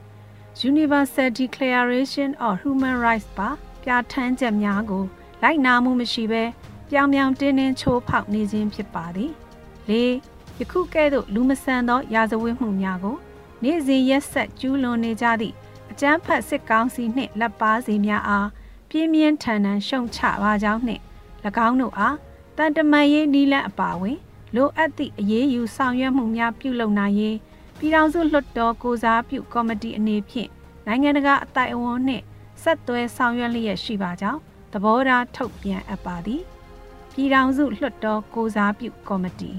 [0.71, 3.49] Universal Declaration of Human Rights ပါ
[3.83, 5.05] ပြဋ္ဌာန်းချက်များကို
[5.43, 6.43] လိုက်နာမှုမရှိဘဲ
[6.91, 9.33] ပြောင်ပြောင်တင်းတင်းချိုးဖောက်နေခြင်းဖြစ်ပါသည်
[9.89, 9.93] ၄
[10.59, 13.17] ယခုကဲ့သို့လူမဆန်သော ရာဇဝတ်မှုများကို
[13.63, 15.55] နေ့စဉ်ရက်ဆက်ကျူးလွန်နေကြသည့်
[15.91, 18.49] အကြမ်းဖက်စစ်ကောင်စီနှင့်လက်ပါစီများအား
[18.91, 21.03] ပြင်းပြင်းထန်ထန်ရှုံချပါကြောင်းနှင့်၎
[21.69, 22.17] င်းတို့အား
[22.57, 24.19] တန်တမန်ရေးနီးလန့်အပါဝင်
[24.55, 27.37] လိုအပ်သည့်အရေးယူဆောင်ရွက်မှုများပြုလုပ်နိုင်ရေး
[27.79, 30.51] ပြည်ထောင်စုလွှတ်တော်ကိုစားပြုကော်မတီအနေဖြင့်
[30.87, 32.25] နိုင်ငံတကာအတိုင်အဝန်နှင့်
[32.63, 34.41] ဆက်သွဲဆောင်ရွက်လျက်ရှိပါကြောင်း
[34.73, 36.43] သဘောထားထုတ်ပြန်အပ်ပါသည်
[37.15, 39.51] ပြည်ထောင်စုလွှတ်တော်ကိုစားပြုကော်မတီ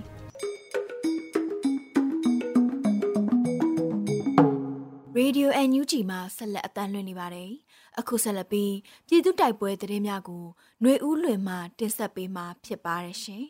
[5.20, 7.52] Radio NUG မှာဆက်လက်အသံလွှင့်နေပါတယ်။
[8.00, 8.74] အခုဆက်လက်ပြီး
[9.08, 10.44] ပြည်သူတိုက်ပွဲသတင်းများကို
[10.82, 13.44] ຫນွေဦးလွင်မှတင်ဆက်ပေးမှာဖြစ်ပါတယ်ရှင်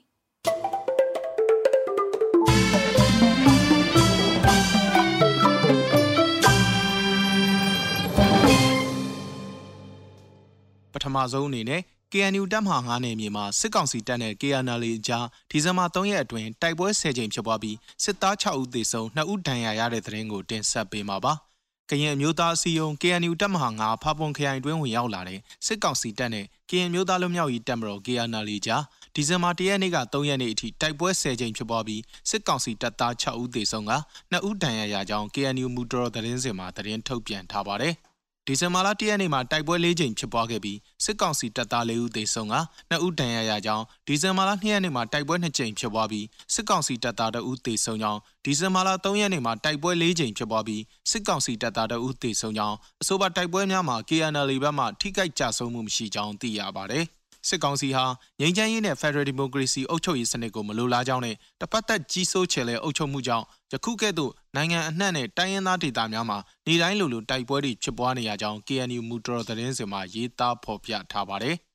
[10.93, 11.81] ။ပထမဆုံးအနေနဲ့
[12.13, 21.33] KNU တပ်မဟာ9နယ်မြေမှာစစ်ကောင်စီတပ်နဲ့ KNL အကြားဒီဇင်ဘာ3ရက်အတွင်းတိုက်ပွဲ10ကြိမ်ဖြစ်ပွားပြီးစစ်သား6ဦးသေဆုံး2ဦးဒဏ်ရာရတဲ့တဲ့ရင်ကိုတင်ဆက်ပေးမှာပါ။
[21.91, 28.83] ကရင်မျိုးသားအစည်းအရုံး KNU တပ်မဟာ9ဖာပွန်ခရိုင်တွင်းဝင်ရောက်လာတဲ့စစ်ကောင်စီတပ်နဲ့ကရင်မျိုးသားလူမျိုးရေးတပ်မတော် KNL ကြား
[29.15, 33.93] ဒီဇင်ဘာ1ရက်နေ့က3ရက်နေ့အထိတိုက်ပွဲ10ကြိမ်ဖြစ်ပွားပြီးစစ်ကောင်စီတပ်သား6ဦးသေဆုံးက
[34.31, 37.95] 2ဦးဒဏ်ရာရကြောင်း KNU မူတော်သတင်းစင်မှာသတင်းထုတ်ပြန်ထားပါတယ်။
[38.49, 42.55] ဒီဇင်ဘာလ၁ရက်နေ့မှာတိုက်ပွဲ၄ကြိမ်ဖြစ်ပွားခဲ့ပြီးစစ်ကောင်စီတပ်သား၄ဦးသေဆုံးက
[42.91, 50.81] 2ဦးဒဏ်ရာရကြောင်းဒီဇင်ဘာလ2ရက်နေ့မှာတိုက်ပွဲ2ကြိမ်ဖြစ်ပွားပြီးစစ်ကောင်စီတပ်သား2ဦးသေဆုံးကြောင်းဒီဇင်ဘာလ3ရက်နေ့မှာတိုက်ပွဲ၄ကြိမ်ဖြစ်ပွားပြီး
[51.11, 57.05] စစ်ကောင်စီတပ်သား2ဦးသေဆုံးကြောင်းအဆိုပါတိုက်ပွဲများမှာ KNL ဘက်မှထိခိုက်ကြဆုံးမှုမရှိကြောင်းသိရပါတယ်။
[57.47, 58.05] စစ်ကောင်စီဟာ
[58.39, 71.55] ငြိမ်းချမ်းရေးနဲ့ Federal Democracy အုပ်ချုပ်ရေးစနစ်ကိုမလိုလားကြောင်းနဲ့တပတ်သက်ကြီးစိုးချယ်လဲအုပ်ချုပ်မှုကြောင့် ယခုကဲ့သို့နိုင်ငံအနှံ့နဲ့တိုင်းရင်းသားဒေသများမှာနေတိုင်းလိုလိုတိုက်ပွဲတွေဖြစ်ပွားနေရကြောင်း KNU မူတော်သတင်းစင်မှာရေးသားဖော်ပြထားပါတယ်။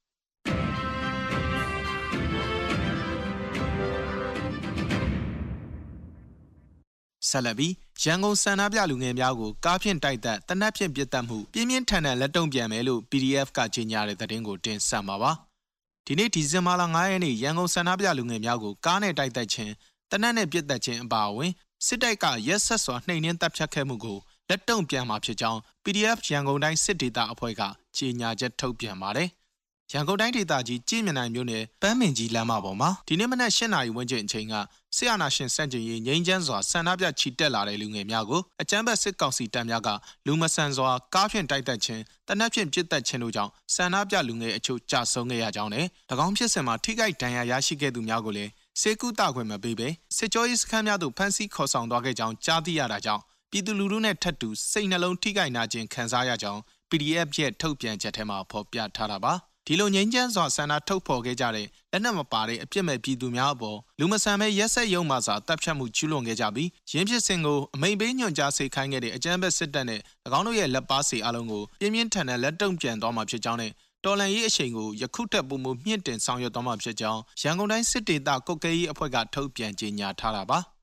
[7.28, 15.32] ဆက်လက်ပြီးရန်ကုန်စန္ဒပြလူငယ်များကိုကားဖြင့်တိုက်သက်တနက်ဖြင့်ပြစ်တက်မှုပြင်းပြင်းထန်ထန်လက်တုံ့ပြန်မယ်လို့ PDF ကကြေညာတဲ့သတင်းကိုတင်ဆက်မှာပါ။
[16.06, 19.72] ဒီနေ့ဒီဇင်ဘာလ9ရက်နေ့ရန်ကုန်စန္ဒပြလူငယ်များကိုကားနဲ့တိုက်တက်ခြင်း
[20.10, 21.52] တနက်နဲ့ပြစ်တက်ခြင်းအပါအဝင်
[21.86, 24.18] စစ်တပ်ကရက်ဆက်စွာနှိမ်နင်းတပ်ဖြတ်ခဲ့မှုကို
[24.48, 27.62] လက်တုံ့ပြန်မှာဖြစ်ကြောင်း PDF ရန်ကုန်တိုင်းစစ်ဒေသအဖွဲ့က
[27.96, 29.30] ကြေညာချက်ထုတ်ပြန်ပါတယ်။
[29.92, 34.54] ရန်ကုန်တိုင်းဒေသကြီးကြည်မြနိုင်မြို့နယ်ပန်းမင်ကြီးလမ်းမပေါ်မှာဒီနေ့မနက်၈နာရီဝန်းကျင်အချိန်က
[34.96, 39.88] ဆရာနာရှင်စန့်ကျင်ရေးငိမ့်ချမ်းစွာဆန္ဒပြချီတက်လာတဲ့လူငယ်များကိုအကြမ်းဖက်စစ်ကောင်စီတပ်များက
[40.26, 45.86] လူမဆန်စွာကားဖြင့်တိုက်တက်ခြင်းတနက်ဖြင့်ပစ်တက်ခြင်းတို့ကြောင့်ဆန္ဒပြလူငယ်အချို့ကြာဆုံးခဲ့ရကြောင်းနဲ့၎
[46.26, 59.32] င်းဖြစ်စဉ်မှာထိခိုက်ဒဏ်ရာရရှိခဲ့သူများကိုလည်း စေကူတာခွင့်မပေးဘဲစစ်ကြောရေးစခန်းများသို့ဖမ်းဆီးခေါ်ဆောင်သွားခဲ့ကြောင်းကြားသိရတာကြောင့်ပြည်သူလူထုနဲ့ထပ်တူစိတ်နှလုံးထိခိုက်နာခြင်းခံစားရကြောင်း PDF ရဲ့ထုတ်ပြန်ချက်ထဲမှာဖော်ပြထားတာပါ
[59.66, 70.00] ဒီလိုငြိမ်းချမ်းစွာဆန္ဒထုတ်ဖော်ခဲ့ကြတဲ့လက်နက်မပါတဲ့အပြစ်မဲ့ပြည်သူများအပေါ်လူမဆန်မဲ့ရက်ဆက်ရုံမှစာတပ်ဖြတ်မှုကျူးလွန်ခဲ့ကြပြီးရင်းဖြစ်စဉ်ကိုအမိန်ပေးညွှန်ကြားစေခိုင်းခဲ့တဲ့အကြမ်းဖက်စစ်တပ်နဲ့၎
[70.38, 73.72] င်းတို့ရဲ့လက်ပါစီအလုံးကိုပြင်းပြင်းထန်ထန်လက်တုံ့ပြန်သွားမှာဖြစ်ကြောင်းနဲ့
[74.04, 80.58] တော်လန်ရေးအချိန်ကိုယခုထက်ပိုမိုမြင့်တင်ဆောင်ရွက်သွားမှာဖြစ်ကြောင်းရန်ကုန်တိုင်းစစ်ဒေသကုတ်ကဲရေးအဖွဲ့ကထုတ်ပြန်ကြေညာထားတာပါ။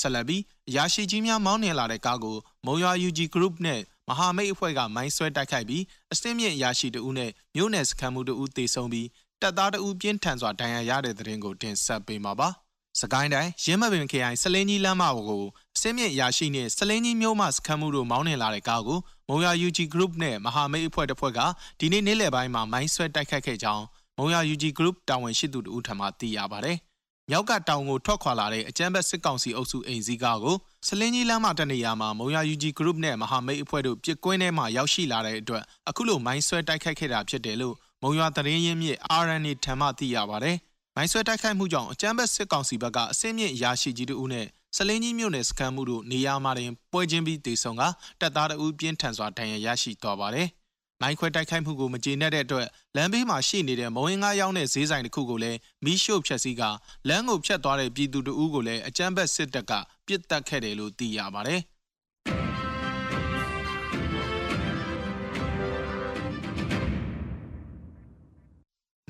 [0.00, 0.42] ဆက်လက်ပြီး
[0.76, 9.08] ရရှိကြီးများမောင်းနှင်လာတဲ့ကားကိုမုံရွာ UG Group နဲ့မဟာမိတ်အဖွဲ့ကမိုင်းဆွဲတိုက်ခိုက်ပြီးအစင်းမြင့်ရရှိတဦးနဲ့မြို့နယ်စခန်းမှုတဦးတေဆုံးပြီး
[9.40, 12.50] တပ်သားတဦးပြင်းထန်စွာဒဏ်ရာရတဲ့တဲ့ရင်ကိုတင်ဆက်ပေးမှာပါ။
[13.00, 15.44] စကိုင်းတိုင်းရင်းမပင်ခရိုင်စလင်းကြီးလမ်းမကို
[15.76, 21.40] အစင်းမြင့်ရရှိနဲ့စလင်းကြီးမြို့မှစခန်းမှုတို့မောင်းနှင်လာတဲ့ကားကိုမုံရွာ UG Group နဲ့မဟာမိတ်အဖွဲ့တစ်ဖွဲ့က
[21.78, 23.84] ဒီနေ့နေ့လယ်ပိုင်းမှာမိုင်းဆွဲတိုက်ခိုက်ခဲ့ကြောင်း
[24.18, 26.72] မုံရွာ UG Group တာဝန်ရှိသူတို့ထံမှသိရပါဗျ။
[27.30, 40.52] မြောက်ကတောင်ကိုထွက်ခွာလာတဲ့အကြမ်းဖက်စစ်ကောင်စီအုပ်စုအိမ်စည်းကားကိုစလင်းကြီးလမ်းမတနေရာမှာမုံရ UG Group နဲ့မဟာမိတ်အဖွဲ့တို့ပြစ်ကွင်းထဲမှာရောက်ရှိလာတဲ့အတွက်အခုလိုမိုင်းဆွဲတိုက်ခိုက်ခဲ့တာဖြစ်တယ်လို့မုံရသတင်းရင်းမြစ် RNA ထံမှသိရပါဗျ။
[40.96, 47.82] မိုင်းဆွဲတိုက်ခိုက်မှုကြောင့်အကြမ်းဖက်စစ်ကောင်စီဘက်ကအစင်းမြင့်ရာရှိကြီးတို့နဲ့စလင်းကြီးမြို့နယ်စခန်းမှုတို့နေရာမှာတင်ပွဲချင်းပြီးတေဆုံက
[48.20, 50.48] တပ်သားတအူးပြင်းထန်စွာဒဏ်ရာရရှိသွားပါတယ်။
[51.00, 56.62] မိုင်းခွဲတိုက်ခိုက်မှုကိုမကျေနပ်တဲ့အတွက်လမ်းဘေးမှာရှိနေတဲ့မဝင်းငါးရောင်းတဲ့ဈေးဆိုင်တစ်ခုကိုလည်းမီးရှို့ဖျက်ဆီးက
[57.08, 59.72] လမ်းကိုဖျက်သွားတဲ့ပြည်သူတို့ကိုလည်းအကြမ်းဖက်စစ်တပ်က
[60.06, 61.60] ပစ်တက်ခဲ့တယ်လို့သိရပါတယ်။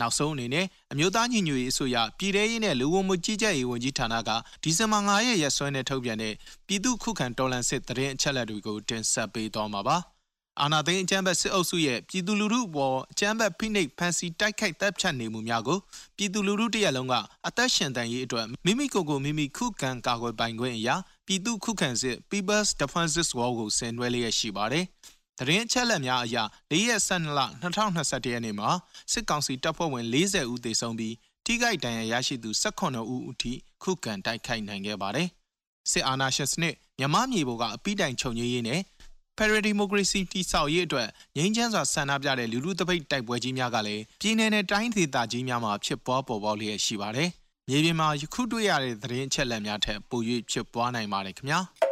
[0.00, 4.30] နောက်ဆုံးအနေနဲ့အမျိုးသားညီညွတ်ရေးအစိုးရပြည်ထရေးနဲ့လူဝင်မှုကြီးကြပ်ရေးဝန်ကြီးဌာနက
[4.62, 6.34] ဒီဇင်ဘာ9ရက်ရက်စွဲနဲ့ထုတ်ပြန်တဲ့
[6.66, 9.98] ပြည်သူ့ခုခံတော်လှန်စစ်တရင်အချက်လက်တွေကိုတင်ဆက်ပေးသွားမှာပါ။
[10.60, 15.78] အာနာသိန်းအကြမ်းဖက်စစ်အုပ်စုရဲ့ပြည်သူလူထုအပေါ်အကြမ်းဖက်ဖိနှိပ်ဖန်ဆီးတိုက်ခိုက်တပ်ဖြတ်နေမှုများကို
[16.16, 17.14] ပြည်သူလူထုတရက်လုံးက
[17.46, 24.84] အသက်ရှင်တန်ရေးအတွက်မိမိကိုယ်ကိုမိမိခုခံကာကွယ်ပိုင်ခွင့်အရာပြည်သူခုခံစစ် People's Defenses War ကိုဆင်နွှဲလျက်ရှိပါတယ်။
[25.38, 26.36] တရင်အချက်လက်များအရ
[26.72, 28.70] ၄ရက်12လ2021ရက်နေ့မှာ
[29.12, 35.28] စစ်ကောင်စီတပ်ဖွဲ့ဝင်40ဦးသေဆုံးပြီးထိခိုက်ဒဏ်ရာရရှိသူ18ဦးအထိခုခံတိုက်ခိုက်နိုင်ခဲ့ပါတယ်။
[35.90, 38.80] စစ်အာဏာရှင်စနစ်မြမမြေပေါ်ကအပိတိုင်ချုပ်ငြိမ်းရေးနဲ့
[39.36, 47.28] ဖက်ဒရယ်ဒီမိုကရေစီတည်ဆောက်ရေးအတွက်ငြိမ်းချမ်းစွာဆန္ဒပြတဲ့လူလူတပိတ်တိုက်ပွဲကြီးများကလည်းပြည်내နဲ့တိုင်းဒေသကြီးများမှာဖြစ်ပွားပေါ်ပေါက်လျက်ရှိပါတယ်။
[47.68, 50.20] မြေပြင်မှာယခုတွေ့ရတဲ့သတင်းအချက်အလက်များထက်ပို၍
[50.50, 51.60] ဖြစ်ပွားနိုင်ပါတယ်ခင်ဗျာ။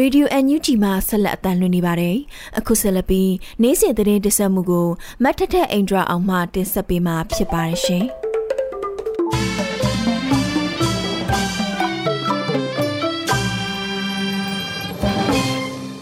[0.00, 2.16] Radio NUG မှာဆက်လက်အသံလွှင့်နေပါတယ်။
[2.58, 4.88] အခုဆက်လက်ပြီးနေ့စဉ်သတင်းတင်ဆက်မှုကို
[5.22, 8.04] မတ်ထထအိန္ဒြာအောင်မှတင်ဆက်ပေးမှာဖြစ်ပါတယ်ရှင်။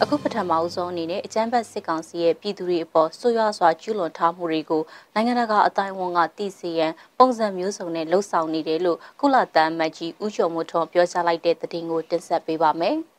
[0.02, 4.82] အခုပထမအဆုံးအနေနဲ့အကြမ်းဖက်စစ်ကောင်စီရဲ့ပြည်သူတွေအပေါ်ဆွရွားစွာကျူးလွန်ထားမှုတွေကို
[5.14, 12.98] နိုင်ငံတကာအတိုင်းအဝန်ကသိစေရန်ပုံစံမျိုးစုံနဲ့လှုံ့ဆော်နေတယ်လို့ကုလသမဂ္ဂကြီးဦးကျော်မိုးထွန်းပြောကြားလိုက်တဲ့သတင်းကိုတင်ဆက်ပေးပါမယ်။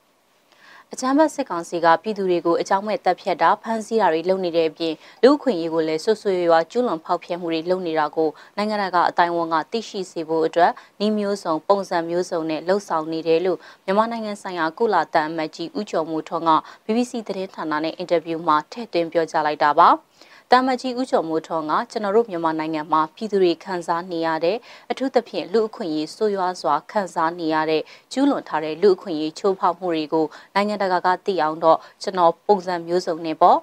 [0.96, 16.52] အကြမ်းဖက်စစ်ကောင်စီကပြည်သူတွေကိုအကြောင်းမဲ့တပ်ဖြတ်တာဖမ်းဆီးတာတွေလုပ်နေတဲ့အပြင်လူ့အခွင့်အရေးကိုလည်းဆွဆွေရွာကျူးလွန်ဖောက်ဖျက်မှုတွေလုပ်နေတာကိုနိုင်ငံတကာအတိုင်းအဝန်ကသိရှိစေဖို့အတွက်နှီးမျိုးစုံပုံစံမျိုးစုံနဲ့လှုပ်ဆောင်နေတယ်လို့မြန်မာနိုင်ငံဆိုင်ရာကုလတန်အမတ်ကြီးဦးကျော်မိုးထွန်းက
[16.86, 19.90] BBC သတင်းဌာနနဲ့အင်တာဗျူးမှာထည့်သွင်းပြောကြားလိုက်တာပါ။
[20.56, 24.58] တာမကြီးဦးကျော်မိုးထွန်းကကျွန်တော်တို့မြန်မာနိုင်ငံမှာပြည်သူတွေခံစားနေရတဲ့
[24.92, 33.58] အထူးသဖြင့်လူအခွင့်အရေးဆိုးရွားစွာခံစားနေရတဲ့ကျူးလွန်ထားတဲ့လူအခွင့်အရေးချိုးဖောက်မှုတွေကိုနိုင်ငံတကာကသိအောင်တော့ကျွန်တော်ပုံစံမျိုးစုံနဲ့ပေါ့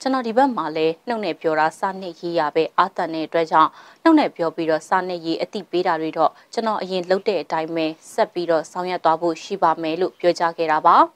[0.00, 3.70] ကျွန်တော်ဒီဘက်မှာလဲနှုတ်နဲ့ပြောတာစာနဲ့ရေးရပဲအာတန်တဲ့အတွက်ကြောင့်
[4.02, 10.98] နှုတ်နဲ့ပြောပြီးတော့စာနဲ့ရေးအတိပေးတာတွေတော့ကျွန်တော်အရင်လုပ်တဲ့အတိုင်းပဲဆက်ပြီးတော့ဆောင်ရွက်သွားဖို့ရှိပါမယ်လို့ပြောကြားခဲ့တာပါ။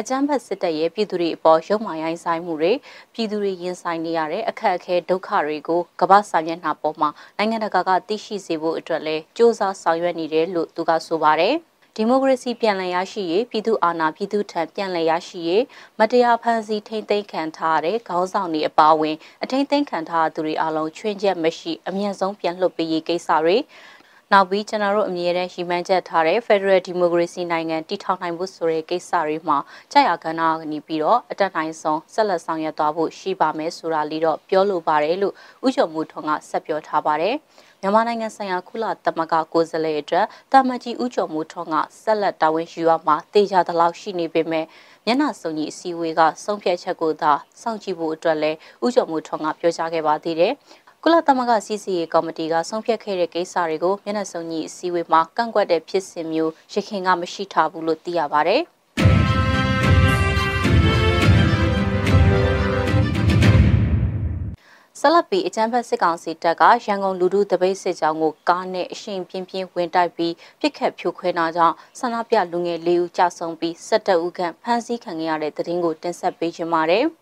[0.00, 2.72] အကြမ်းဖက်စစ်တပ်ရဲ့ပြည်သူတွေအပေါ်ရုံမာရိုင်းဆိုင်မှုတွေ
[3.14, 11.54] ပြည်သူတွေရင်ဆိုင်နေရတဲ့အခက်အခဲဒုက္ခတွေကိုကမ္ဘာစာမျက်နှာပေါ်မှာနိုင်ငံတကာကသိရှိစေဖို့အတွက်လဲစ조사ဆောင်ရွက်နေတယ်လို့သူကဆိုပါတယ်
[11.96, 15.64] ဒီမိုကရေစီပြန်လည်ရရှိရေးပြည်သူအာဏာပြည်သူထံပြန်လည်ရရှိရေး
[15.98, 23.56] မတရားဖန်ဆီးထိမ့်သိမ်းခံထားတဲ့ခေါင်းဆောင်တွေအပါအဝင်အထိမ့်သိမ်းခံထားသူတွေအလုံးချွင်းချက်မရှိအမြင့်ဆုံးပြန်လွှတ်ပေးရေးကိစ္စတွေ
[24.32, 29.58] နောက်ပြီးကျွန်တော်တို့အမြဲတမ်းရှိမှန်းချက်ထားတဲ့ Federal Democracy နိုင်ငံတည်ထောင်နိုင်ဖို့ဆိုတဲ့ကိစ္စတွေမှာ
[29.92, 35.34] ကြာရကဏ္ဍကနေပြီးတော့အတက်နိုင်ဆုံးဆက်လက်ဆောင်ရွက်သွားဖို့ရှိပါမယ်ဆိုတာလေးတော့ပြောလိုပါတယ်လို့
[35.66, 37.34] ဥကျော်မှုထွန်းကဆက်ပြောထားပါတယ်
[37.80, 44.64] မြန်မာနိုင်ငံဆိုင်ရာကုလသမဂ္ဂကိုယ်စားလှယ်အတွက်တာမကြီးဦးကျော်မိုးထွန်းကဆက်လက်တာဝန်ယူရမှာတေချာသလောက်ရှိနေပေမဲ့
[45.06, 50.52] မျက်နှာစုံကြီးအစည်းအဝေးကဆုံးဖြတ်ချက်ကိုသာစောင့်ကြည့်ဖို့အတွက်လည်းဦးကျော်မိုးထွန်းကပြောကြားခဲ့ပါသေးတယ်
[51.08, 58.56] ကုလသမဂ္ဂစီစီရေးကော်မတီကဆုံးဖြတ်ခဲ့တဲ့ကိစ္စတွေကိုမျက်နှာစုံညီအစည်းအဝေးမှာကန့်ကွက်တဲ့ဖြစ်စဉ်မျိုးရခိုင်ကမရှိထားဘူးလို့သိရပါဗျ။
[65.00, 77.04] ဆလပီအချမ်းဖက်စစ်ကောင်စီတပ်ကရန်ကုန်လူထုတပိတ်စစ်ကြောင်းကိုကားနဲ့အရှင်ပြင်းပြင်းဝင်တိုက်ပြီးပြစ်ခတ်ဖြိုခွဲတာကြောင့်ဆန္ဒပြလူငယ်၄ဦးကြာဆုံးပြီး၁၇ဦးခန့်ဖမ်းဆီးခံခဲ့ရတဲ့တဲ့တင်ကိုတင်ဆက်ပေးချင်ပါတယ်။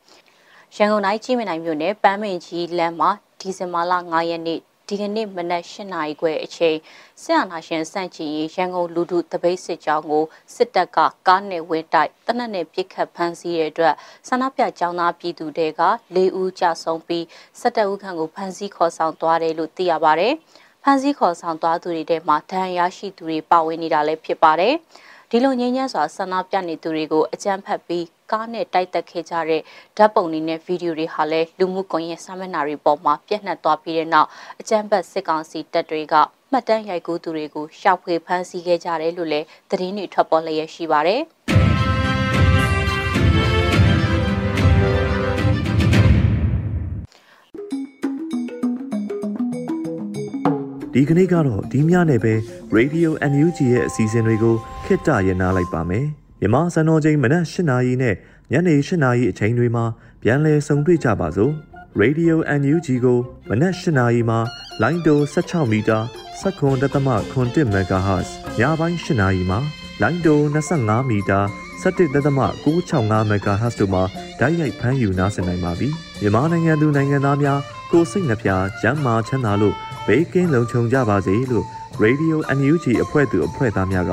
[0.77, 3.11] ရန်ကုန်တိုင်းကြီးမနိုင်မြို့နယ်ပန်းမင်ကြီးလမ်းမှာ
[3.45, 6.77] ဒီဇင်ဘာလ9ရက်နေ့ဒီကနေ့မနက်၈နာရီခွဲအချိန်
[7.23, 13.95] ဆရာနာရှင်စန့်ချီရန်ကုန်လူထုတပိတ်စစ်ကြောင်းကိုစစ်တပ်ကကားနဲ့ဝဲတိုက်တနက်နဲ့ပြစ်ခတ်ဖမ်းဆီးတဲ့အတွက်
[14.29, 15.83] ဆန္ဒပြကြောင်းသားပြည်သူတွေက
[16.17, 17.25] ၄ဦးကြာဆုံးပြီး
[17.61, 20.29] ၁၇ဦးခန့်ကိုဖမ်းဆီးခေါ်ဆောင်သွားတယ်လို့သိရပါဗျ။
[20.83, 24.75] ဖမ်းဆီးခေါ်ဆောင်သွားသူတွေထဲမှာဒဏ်ရာရှိသူတွေပါဝင်နေတာလည်းဖြစ်ပါတယ်။
[25.37, 29.63] ဒီလိုငြိမ်းချမ်းစွာဆန္ဒပြနေသူတွေကိုအကြမ်းဖက်ပြီးကားနဲ့တိုက်တက်ခဲ့ကြတဲ့
[29.97, 34.29] ဓာတ်ပုံတွေနဲ့ဗီဒီယိုတွေဟာလည်းလူမှုကွန်ရက်စာမျက်နှာတွေပေါ်မှာပြန့်နှံ့သွားပြီးတဲ့နောက်
[34.61, 36.15] အကြမ်းဖက်စစ်ကောင်စီတပ်တွေက
[36.51, 41.23] မှတ်တမ်းရိုက်ကူးသူတွေကိုရှောက်ဖွေဖမ်းဆီးခဲ့ကြတယ်လို့လည်းသတင်းတွေထွက်ပေါ်လျက်ရှိပါတယ်။
[50.97, 52.35] ဒီကနေ့ကတော့ဒီညနေပဲ
[52.77, 54.57] Radio NUG ရဲ့အစီအစဉ်တွေကို
[54.89, 56.07] ခਿੱတရနာလိုက်ပါမယ်။
[56.41, 58.15] မြမစံတော်ချိန်မနက်၈နာရီနဲ့
[58.53, 59.85] ညနေ၈နာရီအချိန်တွေမှာ
[60.23, 61.53] ပြန်လည်ဆုံတွေ့ကြပါစို့။
[62.03, 63.19] Radio NUG ကို
[63.49, 64.39] မနက်၈နာရီမှာ
[64.83, 65.99] လိုင်းတို16မီတာ
[66.41, 69.59] 7.3 MHz ညပိုင်း၈နာရီမှာ
[70.03, 71.41] လိုင်းတို25မီတာ
[71.83, 74.03] 17.665 MHz တို့မှာ
[74.41, 75.89] ဓာတ်ရိုက်ဖမ်းယူနားဆင်နိုင်ပါပြီ။
[76.21, 79.75] မြန်မာနိုင်ငံသူနိုင်ငံသားများကိုစိတ်နှပြကျန်းမာချမ်းသာလို့
[80.07, 81.67] ဘေးကင်းလုံခြုံကြပါစေလို့
[82.03, 84.13] Radio NUG အဖွဲ့သူအဖွဲ့သားများက